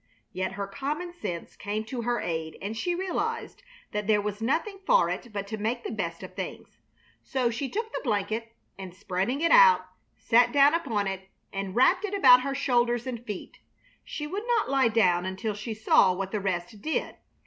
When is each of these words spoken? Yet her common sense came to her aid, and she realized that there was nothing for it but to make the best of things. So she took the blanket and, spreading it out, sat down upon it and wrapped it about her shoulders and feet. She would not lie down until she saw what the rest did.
Yet 0.33 0.53
her 0.53 0.65
common 0.65 1.13
sense 1.13 1.55
came 1.55 1.83
to 1.83 2.01
her 2.01 2.19
aid, 2.19 2.57
and 2.59 2.75
she 2.75 2.95
realized 2.95 3.61
that 3.91 4.07
there 4.07 4.19
was 4.19 4.41
nothing 4.41 4.79
for 4.83 5.11
it 5.11 5.27
but 5.31 5.45
to 5.49 5.59
make 5.59 5.83
the 5.83 5.91
best 5.91 6.23
of 6.23 6.33
things. 6.33 6.79
So 7.21 7.51
she 7.51 7.69
took 7.69 7.91
the 7.93 8.01
blanket 8.03 8.55
and, 8.79 8.95
spreading 8.95 9.41
it 9.41 9.51
out, 9.51 9.85
sat 10.17 10.51
down 10.51 10.73
upon 10.73 11.05
it 11.05 11.29
and 11.53 11.75
wrapped 11.75 12.03
it 12.03 12.15
about 12.15 12.41
her 12.41 12.55
shoulders 12.55 13.05
and 13.05 13.23
feet. 13.23 13.59
She 14.03 14.25
would 14.25 14.47
not 14.57 14.71
lie 14.71 14.87
down 14.89 15.23
until 15.23 15.53
she 15.53 15.75
saw 15.75 16.15
what 16.15 16.31
the 16.31 16.39
rest 16.41 16.81
did. 16.81 17.17